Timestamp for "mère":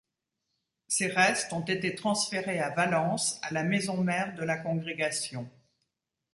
4.03-4.33